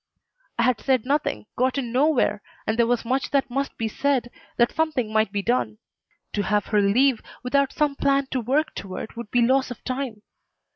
[0.57, 4.71] I had said nothing, gotten nowhere, and there was much that must be said that
[4.71, 5.77] something might be done.
[6.33, 10.23] To have her leave without some plan to work toward would be loss of time.